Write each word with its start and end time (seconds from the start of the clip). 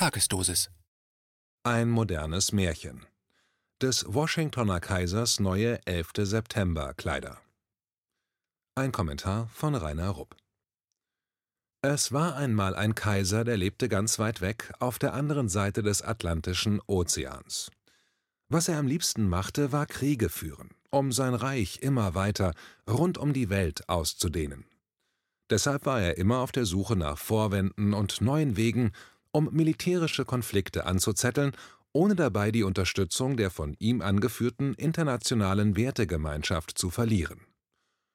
Tagesdosis. 0.00 0.70
Ein 1.62 1.90
modernes 1.90 2.52
Märchen. 2.52 3.04
Des 3.82 4.06
Washingtoner 4.08 4.80
Kaisers 4.80 5.40
neue 5.40 5.78
11. 5.86 6.12
September 6.20 6.94
Kleider. 6.94 7.36
Ein 8.74 8.92
Kommentar 8.92 9.50
von 9.52 9.74
Rainer 9.74 10.08
Rupp. 10.08 10.36
Es 11.82 12.12
war 12.12 12.34
einmal 12.34 12.74
ein 12.74 12.94
Kaiser, 12.94 13.44
der 13.44 13.58
lebte 13.58 13.90
ganz 13.90 14.18
weit 14.18 14.40
weg 14.40 14.72
auf 14.78 14.98
der 14.98 15.12
anderen 15.12 15.50
Seite 15.50 15.82
des 15.82 16.00
Atlantischen 16.00 16.80
Ozeans. 16.86 17.70
Was 18.48 18.68
er 18.68 18.78
am 18.78 18.86
liebsten 18.86 19.28
machte, 19.28 19.70
war 19.70 19.84
Kriege 19.84 20.30
führen, 20.30 20.70
um 20.88 21.12
sein 21.12 21.34
Reich 21.34 21.80
immer 21.82 22.14
weiter 22.14 22.54
rund 22.88 23.18
um 23.18 23.34
die 23.34 23.50
Welt 23.50 23.86
auszudehnen. 23.90 24.64
Deshalb 25.50 25.84
war 25.84 26.00
er 26.00 26.16
immer 26.16 26.38
auf 26.38 26.52
der 26.52 26.64
Suche 26.64 26.96
nach 26.96 27.18
Vorwänden 27.18 27.92
und 27.92 28.20
neuen 28.20 28.56
Wegen, 28.56 28.92
um 29.32 29.48
militärische 29.52 30.24
Konflikte 30.24 30.86
anzuzetteln, 30.86 31.52
ohne 31.92 32.14
dabei 32.14 32.50
die 32.50 32.62
Unterstützung 32.62 33.36
der 33.36 33.50
von 33.50 33.74
ihm 33.78 34.00
angeführten 34.00 34.74
internationalen 34.74 35.76
Wertegemeinschaft 35.76 36.76
zu 36.78 36.90
verlieren. 36.90 37.40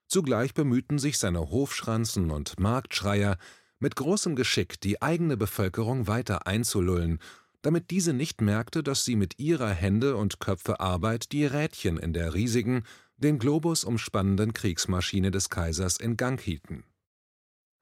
Zugleich 0.08 0.54
bemühten 0.54 1.00
sich 1.00 1.18
seine 1.18 1.50
Hofschranzen 1.50 2.32
und 2.32 2.60
Marktschreier 2.60 3.38
mit 3.80 3.96
großem 3.96 4.36
Geschick 4.36 4.80
die 4.80 5.02
eigene 5.02 5.36
Bevölkerung 5.36 6.08
weiter 6.08 6.48
einzulullen, 6.48 7.20
damit 7.62 7.90
diese 7.90 8.13
nicht 8.13 8.41
merkte, 8.41 8.84
dass 8.84 9.04
sie 9.04 9.16
mit 9.16 9.40
ihrer 9.40 9.72
Hände 9.72 10.16
und 10.16 10.40
Köpfe 10.40 10.80
Arbeit 10.80 11.32
die 11.32 11.46
Rädchen 11.46 11.98
in 11.98 12.13
der 12.13 12.34
riesigen, 12.34 12.84
den 13.18 13.40
Globus 13.40 13.84
umspannenden 13.84 14.54
Kriegsmaschine 14.54 15.32
des 15.32 15.50
Kaisers 15.50 15.98
in 15.98 16.16
Gang 16.16 16.40
hielten. 16.40 16.84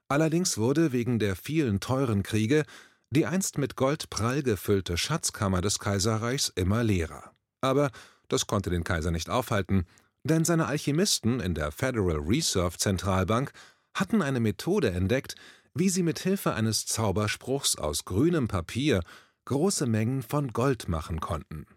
Allerdings 0.08 0.58
wurde 0.58 0.92
wegen 0.92 1.20
der 1.20 1.36
vielen 1.36 1.80
teuren 1.80 2.24
Kriege 2.24 2.64
die 3.14 3.28
einst 3.28 3.60
mit 3.60 3.76
Gold 3.76 4.10
prall 4.10 4.42
gefüllte 4.42 4.98
Schatzkammer 4.98 5.62
des 5.62 5.78
Kaiserreichs 5.78 6.52
immer 6.56 6.84
leerer. 6.84 7.32
Aber 7.62 7.92
das 8.28 8.48
konnte 8.48 8.72
den 8.72 8.84
Kaiser 8.84 9.12
nicht 9.12 9.30
aufhalten, 9.30 9.86
denn 10.24 10.46
seine 10.46 10.66
Alchemisten 10.66 11.40
in 11.40 11.54
der 11.54 11.72
Federal 11.72 12.18
Reserve 12.18 12.78
Zentralbank 12.78 13.52
hatten 13.94 14.24
eine 14.24 14.40
Methode 14.40 14.90
entdeckt, 14.92 15.36
wie 15.76 15.90
sie 15.90 16.02
mit 16.02 16.20
Hilfe 16.20 16.54
eines 16.54 16.88
Zauberspruchs 16.88 17.78
aus 17.78 18.06
grünem 18.06 18.48
Papier 18.48 19.02
große 19.46 19.86
Mengen 19.86 20.24
von 20.24 20.48
Gold 20.48 20.88
machen 20.88 21.20
konnten. 21.20 21.68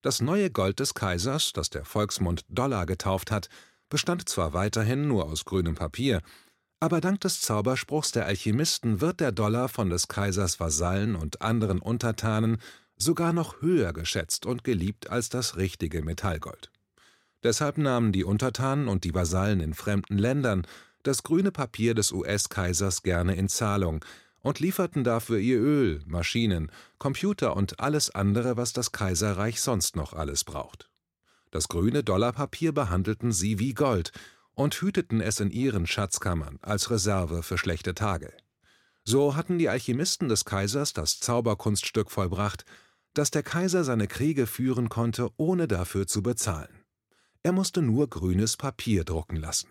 Das 0.00 0.22
neue 0.22 0.50
Gold 0.50 0.80
des 0.80 0.94
Kaisers, 0.94 1.52
das 1.52 1.68
der 1.68 1.84
Volksmund 1.84 2.44
Dollar 2.48 2.86
getauft 2.86 3.30
hat, 3.30 3.48
bestand 3.90 4.28
zwar 4.28 4.54
weiterhin 4.54 5.08
nur 5.08 5.26
aus 5.26 5.44
grünem 5.44 5.74
Papier, 5.74 6.22
aber 6.80 7.00
dank 7.00 7.20
des 7.20 7.40
Zauberspruchs 7.40 8.12
der 8.12 8.26
Alchemisten 8.26 9.00
wird 9.00 9.20
der 9.20 9.32
Dollar 9.32 9.68
von 9.68 9.90
des 9.90 10.08
Kaisers 10.08 10.60
Vasallen 10.60 11.16
und 11.16 11.42
anderen 11.42 11.78
Untertanen 11.78 12.58
sogar 12.96 13.32
noch 13.32 13.60
höher 13.62 13.92
geschätzt 13.92 14.46
und 14.46 14.64
geliebt 14.64 15.10
als 15.10 15.28
das 15.28 15.56
richtige 15.56 16.02
Metallgold. 16.02 16.70
Deshalb 17.42 17.78
nahmen 17.78 18.12
die 18.12 18.24
Untertanen 18.24 18.88
und 18.88 19.04
die 19.04 19.14
Vasallen 19.14 19.60
in 19.60 19.74
fremden 19.74 20.18
Ländern 20.18 20.66
das 21.02 21.22
grüne 21.22 21.52
Papier 21.52 21.94
des 21.94 22.12
US-Kaisers 22.12 23.02
gerne 23.02 23.34
in 23.36 23.48
Zahlung 23.48 24.04
und 24.40 24.60
lieferten 24.60 25.04
dafür 25.04 25.38
ihr 25.38 25.58
Öl, 25.58 26.02
Maschinen, 26.06 26.70
Computer 26.98 27.56
und 27.56 27.80
alles 27.80 28.10
andere, 28.14 28.56
was 28.56 28.72
das 28.72 28.92
Kaiserreich 28.92 29.60
sonst 29.60 29.96
noch 29.96 30.12
alles 30.12 30.44
braucht. 30.44 30.90
Das 31.50 31.68
grüne 31.68 32.02
Dollarpapier 32.02 32.72
behandelten 32.72 33.32
sie 33.32 33.58
wie 33.58 33.74
Gold 33.74 34.12
und 34.54 34.74
hüteten 34.74 35.20
es 35.20 35.40
in 35.40 35.50
ihren 35.50 35.86
Schatzkammern 35.86 36.58
als 36.62 36.90
Reserve 36.90 37.42
für 37.42 37.58
schlechte 37.58 37.94
Tage. 37.94 38.32
So 39.04 39.36
hatten 39.36 39.58
die 39.58 39.68
Alchemisten 39.68 40.28
des 40.28 40.44
Kaisers 40.44 40.92
das 40.92 41.20
Zauberkunststück 41.20 42.10
vollbracht, 42.10 42.64
dass 43.12 43.30
der 43.30 43.42
Kaiser 43.42 43.84
seine 43.84 44.08
Kriege 44.08 44.46
führen 44.46 44.88
konnte, 44.88 45.28
ohne 45.36 45.68
dafür 45.68 46.06
zu 46.06 46.22
bezahlen. 46.22 46.84
Er 47.42 47.52
musste 47.52 47.82
nur 47.82 48.08
grünes 48.08 48.56
Papier 48.56 49.04
drucken 49.04 49.36
lassen. 49.36 49.68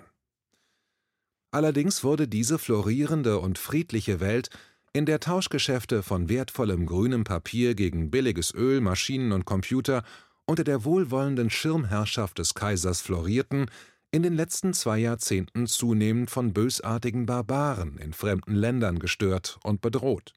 Allerdings 1.51 2.03
wurde 2.03 2.27
diese 2.27 2.57
florierende 2.57 3.39
und 3.39 3.57
friedliche 3.57 4.19
Welt, 4.19 4.49
in 4.93 5.07
der 5.07 5.19
Tauschgeschäfte 5.19 6.03
von 6.03 6.29
wertvollem 6.29 6.85
grünem 6.85 7.23
Papier 7.23 7.73
gegen 7.73 8.11
billiges 8.11 8.53
Öl, 8.53 8.79
Maschinen 8.79 9.31
und 9.31 9.45
Computer 9.45 10.03
unter 10.45 10.63
der 10.63 10.85
wohlwollenden 10.85 11.49
Schirmherrschaft 11.49 12.37
des 12.37 12.53
Kaisers 12.53 13.01
florierten, 13.01 13.71
in 14.13 14.21
den 14.21 14.35
letzten 14.35 14.73
zwei 14.73 14.99
Jahrzehnten 14.99 15.65
zunehmend 15.65 16.29
von 16.29 16.53
bösartigen 16.53 17.25
Barbaren 17.25 17.97
in 17.97 18.13
fremden 18.13 18.53
Ländern 18.53 18.99
gestört 18.99 19.57
und 19.63 19.81
bedroht. 19.81 20.33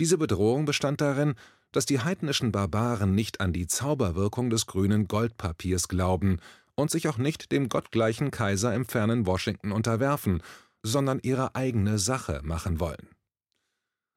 Diese 0.00 0.16
Bedrohung 0.16 0.64
bestand 0.64 1.02
darin, 1.02 1.34
dass 1.70 1.84
die 1.84 2.00
heidnischen 2.00 2.50
Barbaren 2.50 3.14
nicht 3.14 3.42
an 3.42 3.52
die 3.52 3.66
Zauberwirkung 3.66 4.48
des 4.48 4.66
grünen 4.66 5.06
Goldpapiers 5.06 5.88
glauben 5.88 6.38
und 6.76 6.90
sich 6.90 7.08
auch 7.08 7.18
nicht 7.18 7.52
dem 7.52 7.68
gottgleichen 7.68 8.30
Kaiser 8.30 8.74
im 8.74 8.86
fernen 8.86 9.26
Washington 9.26 9.70
unterwerfen, 9.70 10.42
sondern 10.82 11.20
ihre 11.22 11.54
eigene 11.54 11.98
Sache 11.98 12.40
machen 12.42 12.80
wollen. 12.80 13.08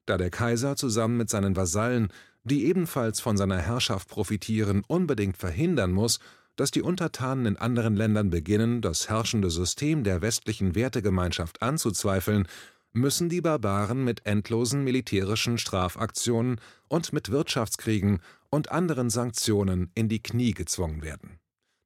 Da 0.05 0.17
der 0.17 0.29
Kaiser 0.29 0.77
zusammen 0.77 1.17
mit 1.17 1.29
seinen 1.29 1.57
Vasallen, 1.57 2.07
die 2.45 2.63
ebenfalls 2.67 3.19
von 3.19 3.35
seiner 3.35 3.59
Herrschaft 3.59 4.07
profitieren, 4.07 4.83
unbedingt 4.87 5.35
verhindern 5.35 5.91
muss, 5.91 6.19
dass 6.55 6.71
die 6.71 6.81
Untertanen 6.81 7.45
in 7.45 7.57
anderen 7.57 7.95
Ländern 7.95 8.29
beginnen, 8.29 8.81
das 8.81 9.09
herrschende 9.09 9.49
System 9.49 10.03
der 10.03 10.21
westlichen 10.21 10.75
Wertegemeinschaft 10.75 11.61
anzuzweifeln, 11.61 12.47
müssen 12.93 13.29
die 13.29 13.41
Barbaren 13.41 14.03
mit 14.03 14.25
endlosen 14.25 14.83
militärischen 14.83 15.57
Strafaktionen 15.57 16.59
und 16.87 17.13
mit 17.13 17.31
Wirtschaftskriegen 17.31 18.19
und 18.49 18.71
anderen 18.71 19.09
Sanktionen 19.09 19.91
in 19.95 20.09
die 20.09 20.21
Knie 20.21 20.53
gezwungen 20.53 21.01
werden. 21.01 21.39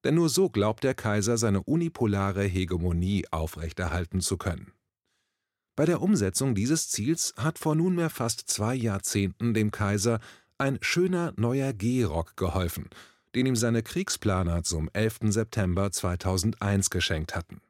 Denn 0.04 0.16
nur 0.16 0.30
so 0.30 0.50
glaubt 0.50 0.84
der 0.84 0.94
Kaiser 0.94 1.38
seine 1.38 1.64
unipolare 1.64 2.44
Hegemonie 2.44 3.26
aufrechterhalten 3.32 4.22
zu 4.22 4.38
können. 4.38 4.72
Bei 5.76 5.86
der 5.86 6.02
Umsetzung 6.02 6.56
dieses 6.56 6.90
Ziels 6.90 7.34
hat 7.38 7.60
vor 7.60 7.76
nunmehr 7.76 8.10
fast 8.10 8.50
zwei 8.50 8.76
Jahrzehnten 8.76 9.54
dem 9.54 9.72
Kaiser 9.72 10.20
ein 10.58 10.78
schöner 10.82 11.34
neuer 11.36 11.74
Gehrock 11.74 12.38
geholfen, 12.38 12.90
den 13.36 13.46
ihm 13.46 13.56
seine 13.56 13.84
Kriegsplaner 13.84 14.64
zum 14.64 14.90
11. 14.94 15.20
September 15.30 15.92
2001 15.92 16.90
geschenkt 16.90 17.36
hatten. 17.36 17.62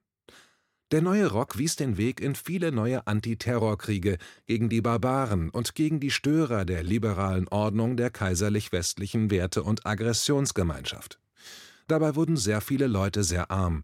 Der 0.92 1.02
neue 1.02 1.28
Rock 1.28 1.58
wies 1.58 1.76
den 1.76 1.98
Weg 1.98 2.22
in 2.22 2.36
viele 2.36 2.72
neue 2.72 3.08
Antiterrorkriege 3.08 4.18
gegen 4.46 4.70
die 4.70 4.82
Barbaren 4.82 5.50
und 5.50 5.74
gegen 5.74 6.00
die 6.00 6.12
Störer 6.12 6.64
der 6.64 6.84
liberalen 6.84 7.48
Ordnung 7.48 7.98
der 7.98 8.12
kaiserlich-westlichen 8.12 9.32
Werte- 9.32 9.64
und 9.64 9.86
Aggressionsgemeinschaft. 9.88 11.20
Dabei 11.88 12.16
wurden 12.16 12.38
sehr 12.38 12.62
viele 12.62 12.88
Leute 12.88 13.24
sehr 13.24 13.50
arm, 13.50 13.84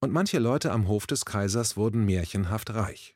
und 0.00 0.12
manche 0.12 0.40
Leute 0.40 0.72
am 0.72 0.88
Hof 0.88 1.06
des 1.06 1.24
Kaisers 1.24 1.76
wurden 1.76 2.04
märchenhaft 2.04 2.74
reich. 2.74 3.14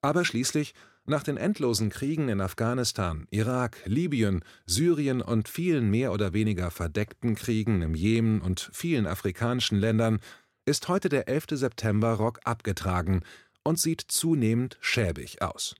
Aber 0.00 0.24
schließlich 0.24 0.74
nach 1.08 1.22
den 1.22 1.36
endlosen 1.36 1.90
Kriegen 1.90 2.28
in 2.28 2.40
Afghanistan, 2.40 3.26
Irak, 3.30 3.78
Libyen, 3.86 4.44
Syrien 4.66 5.22
und 5.22 5.48
vielen 5.48 5.90
mehr 5.90 6.12
oder 6.12 6.32
weniger 6.32 6.70
verdeckten 6.70 7.34
Kriegen 7.34 7.82
im 7.82 7.94
Jemen 7.94 8.40
und 8.40 8.70
vielen 8.72 9.06
afrikanischen 9.06 9.78
Ländern 9.78 10.20
ist 10.66 10.88
heute 10.88 11.08
der 11.08 11.28
11. 11.28 11.46
September-Rock 11.52 12.40
abgetragen 12.44 13.22
und 13.64 13.78
sieht 13.78 14.02
zunehmend 14.06 14.76
schäbig 14.80 15.40
aus. 15.40 15.74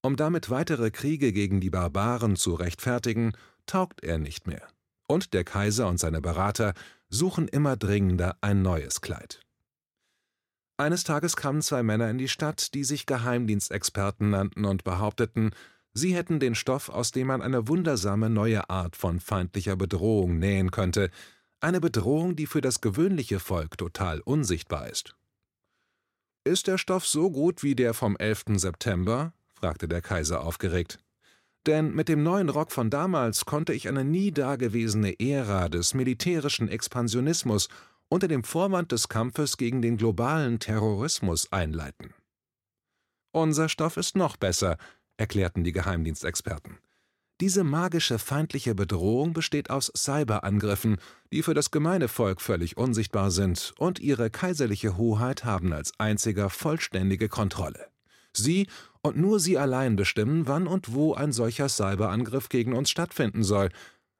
Um 0.00 0.16
damit 0.16 0.50
weitere 0.50 0.90
Kriege 0.90 1.32
gegen 1.32 1.60
die 1.60 1.70
Barbaren 1.70 2.36
zu 2.36 2.54
rechtfertigen, 2.54 3.32
taugt 3.66 4.02
er 4.02 4.18
nicht 4.18 4.46
mehr. 4.46 4.66
Und 5.06 5.34
der 5.34 5.44
Kaiser 5.44 5.86
und 5.86 5.98
seine 5.98 6.20
Berater 6.20 6.74
suchen 7.08 7.46
immer 7.46 7.76
dringender 7.76 8.36
ein 8.40 8.62
neues 8.62 9.00
Kleid. 9.00 9.40
Eines 10.76 11.04
Tages 11.04 11.36
kamen 11.36 11.62
zwei 11.62 11.82
Männer 11.82 12.10
in 12.10 12.18
die 12.18 12.28
Stadt, 12.28 12.74
die 12.74 12.84
sich 12.84 13.06
Geheimdienstexperten 13.06 14.30
nannten 14.30 14.64
und 14.64 14.84
behaupteten, 14.84 15.50
sie 15.92 16.14
hätten 16.14 16.40
den 16.40 16.54
Stoff, 16.54 16.88
aus 16.88 17.12
dem 17.12 17.26
man 17.26 17.42
eine 17.42 17.68
wundersame 17.68 18.30
neue 18.30 18.68
Art 18.70 18.96
von 18.96 19.20
feindlicher 19.20 19.76
Bedrohung 19.76 20.38
nähen 20.38 20.70
könnte, 20.70 21.10
eine 21.60 21.80
Bedrohung, 21.80 22.34
die 22.34 22.46
für 22.46 22.60
das 22.60 22.80
gewöhnliche 22.80 23.38
Volk 23.38 23.78
total 23.78 24.20
unsichtbar 24.20 24.88
ist. 24.88 25.14
Ist 26.44 26.66
der 26.66 26.76
Stoff 26.76 27.06
so 27.06 27.30
gut 27.30 27.62
wie 27.62 27.76
der 27.76 27.94
vom 27.94 28.16
11. 28.16 28.44
September? 28.56 29.32
fragte 29.54 29.86
der 29.86 30.02
Kaiser 30.02 30.42
aufgeregt. 30.42 30.98
Denn 31.66 31.94
mit 31.94 32.08
dem 32.08 32.24
neuen 32.24 32.48
Rock 32.48 32.72
von 32.72 32.90
damals 32.90 33.44
konnte 33.44 33.72
ich 33.72 33.86
eine 33.86 34.04
nie 34.04 34.32
dagewesene 34.32 35.20
Ära 35.20 35.68
des 35.68 35.94
militärischen 35.94 36.68
Expansionismus 36.68 37.68
unter 38.12 38.28
dem 38.28 38.44
Vorwand 38.44 38.92
des 38.92 39.08
Kampfes 39.08 39.56
gegen 39.56 39.80
den 39.80 39.96
globalen 39.96 40.58
Terrorismus 40.58 41.50
einleiten. 41.50 42.12
Unser 43.30 43.70
Stoff 43.70 43.96
ist 43.96 44.16
noch 44.16 44.36
besser, 44.36 44.76
erklärten 45.16 45.64
die 45.64 45.72
Geheimdienstexperten. 45.72 46.76
Diese 47.40 47.64
magische 47.64 48.18
feindliche 48.18 48.74
Bedrohung 48.74 49.32
besteht 49.32 49.70
aus 49.70 49.90
Cyberangriffen, 49.96 50.98
die 51.32 51.42
für 51.42 51.54
das 51.54 51.70
gemeine 51.70 52.08
Volk 52.08 52.42
völlig 52.42 52.76
unsichtbar 52.76 53.30
sind 53.30 53.72
und 53.78 53.98
ihre 53.98 54.28
kaiserliche 54.28 54.98
Hoheit 54.98 55.46
haben 55.46 55.72
als 55.72 55.98
einziger 55.98 56.50
vollständige 56.50 57.30
Kontrolle. 57.30 57.88
Sie 58.34 58.66
und 59.00 59.16
nur 59.16 59.40
Sie 59.40 59.56
allein 59.56 59.96
bestimmen, 59.96 60.46
wann 60.46 60.66
und 60.66 60.92
wo 60.92 61.14
ein 61.14 61.32
solcher 61.32 61.70
Cyberangriff 61.70 62.50
gegen 62.50 62.74
uns 62.74 62.90
stattfinden 62.90 63.42
soll. 63.42 63.70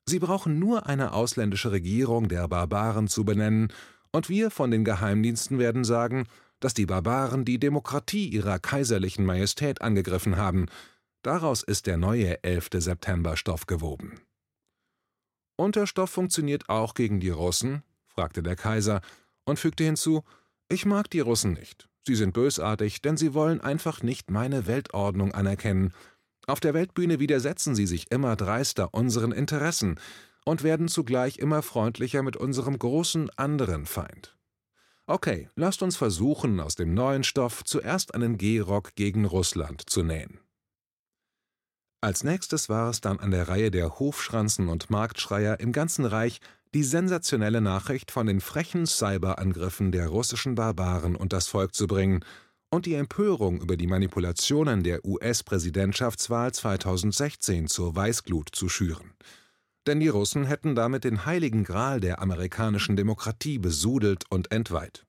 Sie 0.07 0.19
brauchen 0.19 0.59
nur 0.59 0.87
eine 0.87 1.13
ausländische 1.13 1.71
Regierung 1.71 2.29
der 2.29 2.49
Barbaren 2.49 3.09
zu 3.09 3.25
benennen, 3.25 3.73
und 4.15 4.29
wir 4.29 4.51
von 4.51 4.71
den 4.71 4.85
Geheimdiensten 4.85 5.59
werden 5.59 5.85
sagen, 5.85 6.27
dass 6.61 6.75
die 6.75 6.87
Barbaren 6.87 7.45
die 7.45 7.59
Demokratie 7.59 8.29
ihrer 8.29 8.59
kaiserlichen 8.59 9.25
Majestät 9.25 9.81
angegriffen 9.81 10.37
haben. 10.37 10.67
Daraus 11.23 11.63
ist 11.63 11.87
der 11.87 11.97
neue 11.97 12.43
11. 12.45 12.69
September 12.75 13.37
Stoff 13.37 13.67
gewoben. 13.67 14.21
Und 15.57 15.77
der 15.77 15.87
Stoff 15.87 16.11
funktioniert 16.11 16.69
auch 16.69 16.95
gegen 16.95 17.21
die 17.21 17.31
Russen? 17.31 17.83
fragte 18.07 18.43
der 18.43 18.57
Kaiser 18.57 19.01
und 19.45 19.59
fügte 19.59 19.85
hinzu, 19.85 20.23
ich 20.69 20.87
mag 20.87 21.11
die 21.11 21.21
Russen 21.21 21.53
nicht. 21.53 21.89
Sie 22.07 22.15
sind 22.15 22.33
bösartig, 22.33 23.01
denn 23.03 23.17
sie 23.17 23.35
wollen 23.35 23.61
einfach 23.61 24.03
nicht 24.03 24.31
meine 24.31 24.67
Weltordnung 24.67 25.33
anerkennen. 25.33 25.93
Auf 26.47 26.61
der 26.61 26.75
Weltbühne 26.75 27.21
widersetzen 27.21 27.75
sie 27.75 27.87
sich 27.87 28.11
immer 28.11 28.37
dreister 28.37 28.93
unseren 28.93 29.33
Interessen 29.33 30.01
und 30.45 30.63
werden 30.65 30.89
zugleich 30.89 31.39
immer 31.39 31.63
freundlicher 31.63 32.23
mit 32.23 32.37
unserem 32.37 32.79
großen 32.79 33.31
anderen 33.37 33.87
Feind. 33.87 34.37
Okay, 35.07 35.49
lasst 35.55 35.83
uns 35.83 35.97
versuchen, 35.97 36.59
aus 36.61 36.75
dem 36.75 36.95
neuen 36.95 37.25
Stoff 37.25 37.65
zuerst 37.65 38.15
einen 38.15 38.39
Gehrock 38.39 38.95
gegen 38.95 39.25
Russland 39.25 39.89
zu 39.89 40.03
nähen. 40.03 40.41
Als 42.01 42.25
nächstes 42.25 42.69
war 42.69 42.91
es 42.91 43.01
dann 43.01 43.21
an 43.21 43.31
der 43.31 43.49
Reihe 43.49 43.71
der 43.71 44.01
Hofschranzen 44.01 44.69
und 44.69 44.91
Marktschreier 44.91 45.61
im 45.61 45.71
ganzen 45.71 46.05
Reich, 46.05 46.41
die 46.75 46.83
sensationelle 46.83 47.61
Nachricht 47.61 48.11
von 48.11 48.27
den 48.27 48.41
frechen 48.41 48.87
Cyberangriffen 48.87 49.93
der 49.93 50.09
russischen 50.09 50.57
Barbaren 50.57 51.15
und 51.15 51.33
das 51.33 51.47
Volk 51.47 51.75
zu 51.75 51.87
bringen 51.87 52.25
und 52.73 52.87
die 52.87 52.95
Empörung 52.95 53.61
über 53.61 53.77
die 53.77 53.87
Manipulationen 53.87 54.83
der 54.83 55.05
US-Präsidentschaftswahl 55.05 56.53
2016 56.53 57.69
zur 57.69 57.95
Weißglut 57.95 58.49
zu 58.51 58.71
schüren. 58.71 59.13
Denn 59.87 60.01
die 60.01 60.09
Russen 60.09 60.47
hätten 60.47 60.75
damit 60.75 61.05
den 61.05 61.27
heiligen 61.27 61.65
Gral 61.65 62.01
der 62.01 62.23
amerikanischen 62.23 62.97
Demokratie 62.97 63.59
besudelt 63.59 64.25
und 64.31 64.51
entweiht. 64.53 65.05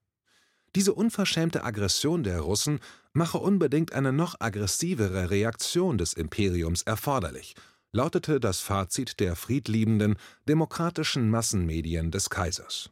Diese 0.75 0.93
unverschämte 0.93 1.63
Aggression 1.63 2.23
der 2.23 2.41
Russen 2.41 2.79
mache 3.13 3.37
unbedingt 3.37 3.93
eine 3.93 4.11
noch 4.11 4.41
aggressivere 4.41 5.29
Reaktion 5.29 5.97
des 5.97 6.13
Imperiums 6.13 6.81
erforderlich, 6.81 7.55
lautete 7.93 8.41
das 8.41 8.59
Fazit 8.59 9.21
der 9.21 9.37
friedliebenden, 9.37 10.17
demokratischen 10.49 11.29
Massenmedien 11.29 12.11
des 12.11 12.29
Kaisers. 12.29 12.89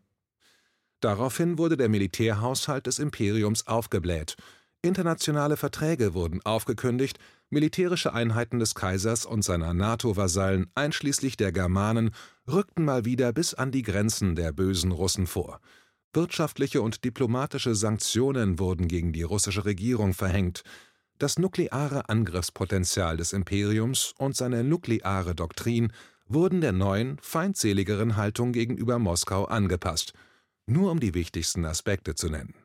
Daraufhin 1.02 1.58
wurde 1.58 1.76
der 1.76 1.90
Militärhaushalt 1.90 2.86
des 2.86 3.00
Imperiums 3.00 3.68
aufgebläht, 3.68 4.38
internationale 4.82 5.58
Verträge 5.58 6.14
wurden 6.14 6.42
aufgekündigt, 6.44 7.20
militärische 7.50 8.14
Einheiten 8.14 8.60
des 8.60 8.76
Kaisers 8.76 9.26
und 9.26 9.44
seiner 9.44 9.74
NATO-Vasallen 9.74 10.72
einschließlich 10.76 11.38
der 11.38 11.52
Germanen 11.52 12.12
rückten 12.48 12.86
mal 12.86 13.06
wieder 13.06 13.34
bis 13.34 13.54
an 13.54 13.72
die 13.72 13.84
Grenzen 13.84 14.36
der 14.36 14.52
bösen 14.52 14.92
Russen 14.92 15.28
vor– 15.28 15.60
Wirtschaftliche 16.14 16.82
und 16.82 17.06
diplomatische 17.06 17.74
Sanktionen 17.74 18.60
wurden 18.60 18.90
gegen 18.90 19.14
die 19.14 19.24
russische 19.24 19.64
Regierung 19.64 20.14
verhängt, 20.14 20.64
das 21.20 21.40
nukleare 21.40 22.10
Angriffspotenzial 22.10 23.16
des 23.16 23.32
Imperiums 23.32 24.14
und 24.18 24.36
seine 24.36 24.66
nukleare 24.66 25.36
Doktrin 25.36 25.94
wurden 26.26 26.60
der 26.60 26.74
neuen, 26.74 27.18
feindseligeren 27.22 28.18
Haltung 28.18 28.52
gegenüber 28.52 29.00
Moskau 29.00 29.46
angepasst, 29.46 30.14
nur 30.66 30.92
um 30.92 31.00
die 31.00 31.14
wichtigsten 31.14 31.64
Aspekte 31.64 32.16
zu 32.16 32.30
nennen. 32.30 32.56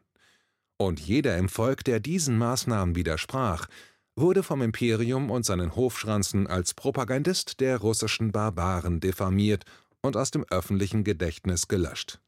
Und 0.79 1.01
jeder 1.01 1.37
im 1.39 1.49
Volk, 1.49 1.85
der 1.85 2.01
diesen 2.01 2.39
Maßnahmen 2.39 2.95
widersprach, 2.95 3.69
wurde 4.15 4.43
vom 4.43 4.63
Imperium 4.63 5.31
und 5.31 5.45
seinen 5.45 5.77
Hofschranzen 5.77 6.47
als 6.47 6.75
Propagandist 6.75 7.61
der 7.61 7.79
russischen 7.79 8.33
Barbaren 8.33 9.01
diffamiert 9.01 9.65
und 10.03 10.17
aus 10.17 10.31
dem 10.31 10.45
öffentlichen 10.51 11.05
Gedächtnis 11.05 11.69
gelöscht 11.69 12.21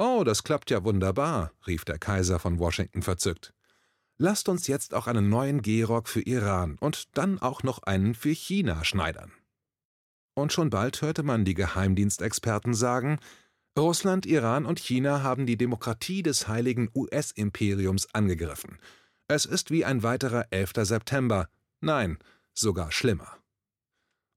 Oh, 0.00 0.22
das 0.22 0.44
klappt 0.44 0.70
ja 0.70 0.84
wunderbar, 0.84 1.50
rief 1.66 1.84
der 1.84 1.98
Kaiser 1.98 2.38
von 2.38 2.60
Washington 2.60 3.02
verzückt. 3.02 3.52
Lasst 4.16 4.48
uns 4.48 4.68
jetzt 4.68 4.94
auch 4.94 5.08
einen 5.08 5.28
neuen 5.28 5.60
Gehrock 5.60 6.08
für 6.08 6.20
Iran 6.20 6.76
und 6.78 7.18
dann 7.18 7.40
auch 7.40 7.64
noch 7.64 7.82
einen 7.82 8.14
für 8.14 8.30
China 8.30 8.84
schneidern. 8.84 9.32
Und 10.34 10.52
schon 10.52 10.70
bald 10.70 11.02
hörte 11.02 11.24
man 11.24 11.44
die 11.44 11.54
Geheimdienstexperten 11.54 12.74
sagen, 12.74 13.18
Russland, 13.78 14.26
Iran 14.26 14.66
und 14.66 14.80
China 14.80 15.22
haben 15.22 15.46
die 15.46 15.56
Demokratie 15.56 16.22
des 16.22 16.48
heiligen 16.48 16.90
US-Imperiums 16.94 18.12
angegriffen. 18.12 18.78
Es 19.28 19.46
ist 19.46 19.70
wie 19.70 19.84
ein 19.84 20.02
weiterer 20.02 20.46
11. 20.50 20.72
September, 20.82 21.48
nein, 21.80 22.18
sogar 22.54 22.92
schlimmer. 22.92 23.38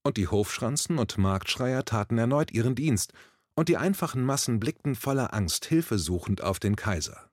Und 0.03 0.17
die 0.17 0.27
Hofschranzen 0.27 0.97
und 0.97 1.17
Marktschreier 1.17 1.85
taten 1.85 2.17
erneut 2.17 2.51
ihren 2.51 2.75
Dienst 2.75 3.13
und 3.55 3.69
die 3.69 3.77
einfachen 3.77 4.23
Massen 4.23 4.59
blickten 4.59 4.95
voller 4.95 5.33
Angst 5.33 5.65
hilfesuchend 5.65 6.41
auf 6.43 6.59
den 6.59 6.75
Kaiser. 6.75 7.29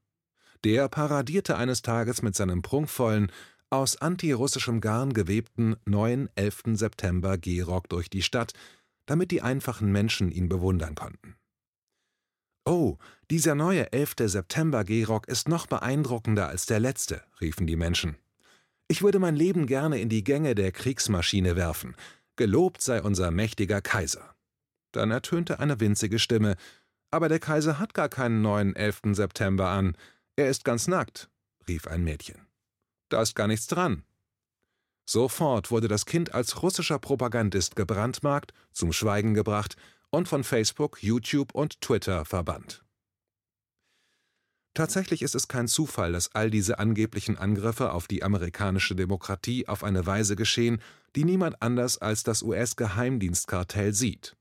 Der 0.64 0.88
paradierte 0.88 1.56
eines 1.56 1.82
Tages 1.82 2.22
mit 2.22 2.34
seinem 2.34 2.62
prunkvollen, 2.62 3.30
aus 3.70 3.96
antirussischem 3.96 4.80
Garn 4.80 5.12
gewebten 5.12 5.76
neuen 5.84 6.28
11. 6.34 6.62
September 6.74 7.38
Gehrock 7.38 7.88
durch 7.88 8.08
die 8.08 8.22
Stadt, 8.22 8.52
damit 9.06 9.30
die 9.30 9.42
einfachen 9.42 9.92
Menschen 9.92 10.30
ihn 10.30 10.48
bewundern 10.48 10.94
konnten. 10.94 11.36
Oh, 12.70 12.98
dieser 13.30 13.54
neue 13.54 13.94
11. 13.94 14.16
September 14.24 14.84
Gehrock 14.84 15.26
ist 15.26 15.48
noch 15.48 15.66
beeindruckender 15.66 16.48
als 16.48 16.66
der 16.66 16.80
letzte, 16.80 17.22
riefen 17.40 17.66
die 17.66 17.76
Menschen. 17.76 18.18
Ich 18.88 19.00
würde 19.00 19.18
mein 19.18 19.36
Leben 19.36 19.66
gerne 19.66 19.98
in 19.98 20.10
die 20.10 20.22
Gänge 20.22 20.54
der 20.54 20.70
Kriegsmaschine 20.70 21.56
werfen. 21.56 21.96
Gelobt 22.36 22.82
sei 22.82 23.00
unser 23.00 23.30
mächtiger 23.30 23.80
Kaiser. 23.80 24.34
Dann 24.92 25.10
ertönte 25.10 25.60
eine 25.60 25.80
winzige 25.80 26.18
Stimme. 26.18 26.56
Aber 27.10 27.30
der 27.30 27.38
Kaiser 27.38 27.78
hat 27.78 27.94
gar 27.94 28.10
keinen 28.10 28.42
neuen 28.42 28.76
11. 28.76 29.00
September 29.12 29.70
an. 29.70 29.96
Er 30.36 30.50
ist 30.50 30.66
ganz 30.66 30.88
nackt, 30.88 31.30
rief 31.68 31.86
ein 31.86 32.04
Mädchen. 32.04 32.48
Da 33.08 33.22
ist 33.22 33.34
gar 33.34 33.46
nichts 33.46 33.66
dran. 33.66 34.04
Sofort 35.06 35.70
wurde 35.70 35.88
das 35.88 36.04
Kind 36.04 36.34
als 36.34 36.62
russischer 36.62 36.98
Propagandist 36.98 37.76
gebrandmarkt, 37.76 38.52
zum 38.72 38.92
Schweigen 38.92 39.32
gebracht 39.32 39.78
und 40.10 40.28
von 40.28 40.44
Facebook, 40.44 41.02
YouTube 41.02 41.54
und 41.54 41.80
Twitter 41.80 42.24
verbannt. 42.24 42.82
Tatsächlich 44.74 45.22
ist 45.22 45.34
es 45.34 45.48
kein 45.48 45.66
Zufall, 45.66 46.12
dass 46.12 46.34
all 46.34 46.50
diese 46.50 46.78
angeblichen 46.78 47.36
Angriffe 47.36 47.92
auf 47.92 48.06
die 48.06 48.22
amerikanische 48.22 48.94
Demokratie 48.94 49.66
auf 49.66 49.82
eine 49.82 50.06
Weise 50.06 50.36
geschehen, 50.36 50.80
die 51.16 51.24
niemand 51.24 51.60
anders 51.62 51.98
als 51.98 52.22
das 52.22 52.42
US-Geheimdienstkartell 52.42 53.92
sieht. 53.92 54.36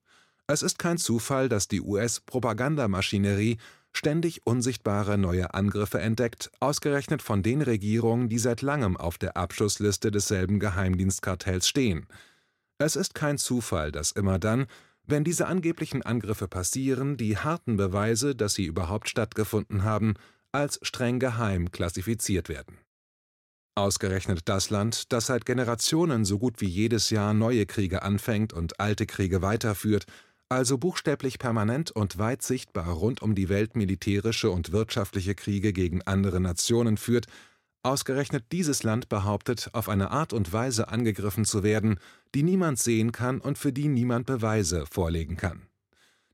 Es 0.46 0.62
ist 0.62 0.78
kein 0.78 0.98
Zufall, 0.98 1.50
dass 1.50 1.68
die 1.68 1.82
US-Propagandamaschinerie 1.82 3.58
ständig 3.94 4.46
unsichtbare 4.46 5.18
neue 5.18 5.54
Angriffe 5.56 6.00
entdeckt, 6.00 6.52
ausgerechnet 6.60 7.24
von 7.24 7.42
den 7.42 7.64
Regierungen, 7.64 8.30
die 8.30 8.38
seit 8.38 8.62
langem 8.62 8.96
auf 8.96 9.18
der 9.18 9.38
Abschussliste 9.38 10.12
desselben 10.12 10.60
Geheimdienstkartells 10.60 11.68
stehen. 11.68 12.06
Es 12.78 12.96
ist 12.96 13.16
kein 13.16 13.40
Zufall, 13.40 13.92
dass 13.92 14.12
immer 14.12 14.38
dann, 14.38 14.68
wenn 15.08 15.24
diese 15.24 15.48
angeblichen 15.48 16.02
Angriffe 16.02 16.48
passieren, 16.48 17.18
die 17.18 17.38
harten 17.38 17.78
Beweise, 17.78 18.36
dass 18.36 18.54
sie 18.54 18.66
überhaupt 18.66 19.10
stattgefunden 19.10 19.84
haben, 19.84 20.16
als 20.52 20.80
streng 20.82 21.20
geheim 21.20 21.72
klassifiziert 21.72 22.50
werden. 22.50 22.78
Ausgerechnet 23.76 24.42
das 24.46 24.70
Land, 24.70 25.12
das 25.14 25.28
seit 25.28 25.46
Generationen 25.46 26.26
so 26.26 26.40
gut 26.40 26.62
wie 26.62 26.68
jedes 26.68 27.10
Jahr 27.10 27.34
neue 27.34 27.66
Kriege 27.66 28.02
anfängt 28.02 28.52
und 28.52 28.80
alte 28.80 29.06
Kriege 29.06 29.42
weiterführt, 29.42 30.06
also 30.50 30.78
buchstäblich 30.78 31.40
permanent 31.40 31.92
und 31.92 32.18
weit 32.18 32.42
sichtbar 32.42 32.88
rund 32.88 33.22
um 33.22 33.36
die 33.36 33.50
Welt 33.50 33.76
militärische 33.76 34.50
und 34.50 34.72
wirtschaftliche 34.72 35.36
Kriege 35.36 35.74
gegen 35.74 36.02
andere 36.04 36.40
Nationen 36.40 36.98
führt, 36.98 37.28
ausgerechnet 37.84 38.46
dieses 38.52 38.84
Land 38.84 39.10
behauptet, 39.10 39.70
auf 39.74 39.90
eine 39.90 40.12
Art 40.12 40.34
und 40.34 40.52
Weise 40.52 40.90
angegriffen 40.90 41.46
zu 41.46 41.64
werden, 41.64 42.00
die 42.36 42.44
niemand 42.44 42.80
sehen 42.80 43.12
kann 43.12 43.40
und 43.40 43.58
für 43.58 43.72
die 43.72 43.88
niemand 43.88 44.26
Beweise 44.26 44.86
vorlegen 44.86 45.38
kann. 45.38 45.64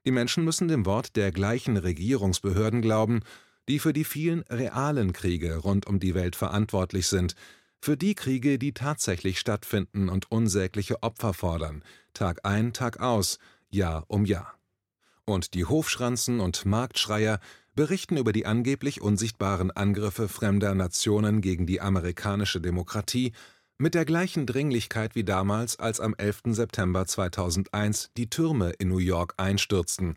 Die 0.06 0.12
Menschen 0.12 0.44
müssen 0.44 0.68
dem 0.68 0.86
Wort 0.86 1.16
der 1.16 1.32
gleichen 1.32 1.78
Regierungsbehörden 1.78 2.82
glauben, 2.82 3.22
die 3.70 3.80
für 3.80 3.94
die 3.94 4.04
vielen 4.04 4.42
realen 4.50 5.14
Kriege 5.14 5.58
rund 5.58 5.88
um 5.88 6.00
die 6.00 6.16
Welt 6.16 6.36
verantwortlich 6.36 7.08
sind, 7.08 7.36
für 7.80 7.98
die 7.98 8.16
Kriege, 8.16 8.60
die 8.60 8.74
tatsächlich 8.74 9.40
stattfinden 9.40 10.10
und 10.10 10.32
unsägliche 10.32 11.04
Opfer 11.04 11.34
fordern, 11.34 11.84
Tag 12.14 12.40
ein, 12.44 12.74
Tag 12.74 13.00
aus, 13.00 13.40
Jahr 13.70 14.06
um 14.08 14.26
Jahr. 14.26 14.58
Und 15.26 15.54
die 15.54 15.66
Hofschranzen 15.66 16.40
und 16.40 16.66
Marktschreier 16.66 17.40
berichten 17.76 18.18
über 18.18 18.34
die 18.34 18.46
angeblich 18.46 19.02
unsichtbaren 19.02 19.72
Angriffe 19.72 20.28
fremder 20.28 20.76
Nationen 20.76 21.42
gegen 21.42 21.66
die 21.66 21.82
amerikanische 21.82 22.62
Demokratie 22.62 23.34
mit 23.80 23.96
der 23.96 24.06
gleichen 24.06 24.46
Dringlichkeit 24.46 25.16
wie 25.16 25.24
damals, 25.24 25.80
als 25.80 26.00
am 26.00 26.14
11. 26.16 26.42
September 26.52 27.06
2001 27.06 28.12
die 28.16 28.30
Türme 28.30 28.70
in 28.72 28.90
New 28.90 29.00
York 29.00 29.34
einstürzten, 29.38 30.16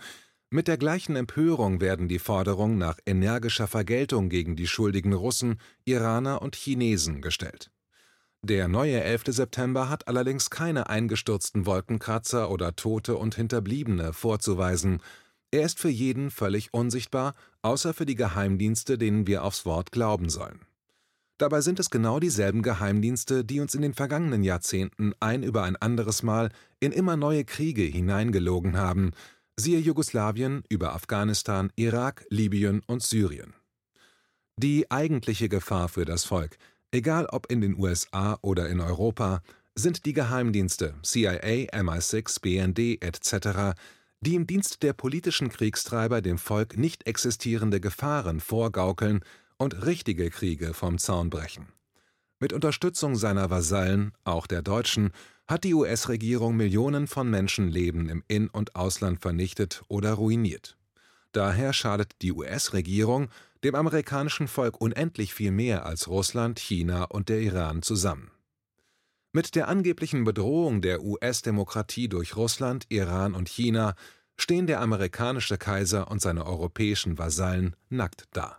Mit 0.51 0.69
der 0.69 0.77
gleichen 0.77 1.17
Empörung 1.17 1.81
werden 1.81 2.07
die 2.07 2.21
Forderungen 2.21 2.79
nach 2.79 2.99
energischer 3.07 3.67
Vergeltung 3.67 4.29
gegen 4.29 4.55
die 4.55 4.69
schuldigen 4.69 5.13
Russen, 5.13 5.59
Iraner 5.85 6.43
und 6.43 6.55
Chinesen 6.55 7.23
gestellt. 7.23 7.71
Der 8.43 8.69
neue 8.69 9.03
11. 9.03 9.25
September 9.29 9.89
hat 9.89 10.07
allerdings 10.07 10.51
keine 10.51 10.89
eingestürzten 10.89 11.67
Wolkenkratzer 11.67 12.49
oder 12.51 12.77
Tote 12.77 13.17
und 13.17 13.35
Hinterbliebene 13.35 14.13
vorzuweisen, 14.13 15.01
er 15.51 15.63
ist 15.63 15.79
für 15.79 15.89
jeden 15.89 16.31
völlig 16.31 16.75
unsichtbar, 16.75 17.35
außer 17.63 17.95
für 17.95 18.07
die 18.07 18.15
Geheimdienste, 18.15 18.99
denen 18.99 19.27
wir 19.27 19.45
aufs 19.45 19.65
Wort 19.65 19.93
glauben 19.93 20.29
sollen. 20.29 20.61
Dabei 21.39 21.61
sind 21.61 21.79
es 21.79 21.91
genau 21.91 22.19
dieselben 22.19 22.63
Geheimdienste, 22.63 23.45
die 23.45 23.61
uns 23.61 23.75
in 23.75 23.83
den 23.83 23.93
vergangenen 23.93 24.43
Jahrzehnten 24.43 25.13
ein 25.21 25.43
über 25.43 25.65
ein 25.65 25.77
anderes 25.77 26.23
Mal 26.23 26.51
in 26.81 26.93
immer 26.93 27.17
neue 27.17 27.45
Kriege 27.45 27.83
hineingelogen 27.83 28.77
haben, 28.77 29.13
siehe 29.57 29.79
Jugoslawien, 29.79 30.63
über 30.69 30.95
Afghanistan, 30.95 31.71
Irak, 31.77 32.25
Libyen 32.31 32.83
und 32.87 33.03
Syrien. 33.03 33.55
Die 34.59 34.91
eigentliche 34.91 35.51
Gefahr 35.51 35.89
für 35.89 36.07
das 36.07 36.25
Volk, 36.25 36.57
egal 36.91 37.27
ob 37.27 37.51
in 37.53 37.61
den 37.61 37.79
USA 37.79 38.39
oder 38.41 38.71
in 38.71 38.81
Europa, 38.81 39.43
sind 39.75 40.07
die 40.07 40.15
Geheimdienste 40.15 40.95
CIA, 41.03 41.39
MI6, 41.39 42.41
BND 42.41 43.03
etc., 43.05 43.79
die 44.27 44.35
im 44.35 44.47
Dienst 44.49 44.83
der 44.83 44.93
politischen 44.93 45.51
Kriegstreiber 45.51 46.21
dem 46.21 46.37
Volk 46.37 46.77
nicht 46.77 47.07
existierende 47.07 47.81
Gefahren 47.81 48.41
vorgaukeln 48.41 49.21
und 49.57 49.87
richtige 49.87 50.31
Kriege 50.31 50.75
vom 50.75 50.99
Zaun 50.99 51.31
brechen. 51.31 51.69
Mit 52.41 52.53
Unterstützung 52.53 53.15
seiner 53.15 53.51
Vasallen, 53.51 54.13
auch 54.25 54.49
der 54.49 54.63
Deutschen, 54.63 55.13
hat 55.47 55.63
die 55.63 55.75
US-Regierung 55.75 56.57
Millionen 56.57 57.07
von 57.07 57.31
Menschenleben 57.31 58.09
im 58.09 58.25
In- 58.27 58.49
und 58.49 58.75
Ausland 58.75 59.23
vernichtet 59.23 59.85
oder 59.87 60.15
ruiniert. 60.15 60.77
Daher 61.31 61.73
schadet 61.73 62.17
die 62.21 62.33
US-Regierung 62.33 63.29
dem 63.63 63.77
amerikanischen 63.77 64.49
Volk 64.49 64.81
unendlich 64.81 65.35
viel 65.35 65.53
mehr 65.53 65.87
als 65.87 66.09
Russland, 66.09 66.59
China 66.59 67.05
und 67.05 67.29
der 67.29 67.39
Iran 67.39 67.83
zusammen. 67.83 68.33
Mit 69.37 69.55
der 69.55 69.69
angeblichen 69.69 70.25
Bedrohung 70.25 70.81
der 70.81 71.03
US-Demokratie 71.03 72.09
durch 72.09 72.37
Russland, 72.37 72.87
Iran 72.89 73.35
und 73.35 73.51
China 73.51 73.95
stehen 74.39 74.67
der 74.67 74.81
amerikanische 74.81 75.59
Kaiser 75.59 76.11
und 76.11 76.21
seine 76.21 76.47
europäischen 76.47 77.19
Vasallen 77.19 77.77
nackt 77.89 78.25
da 78.33 78.59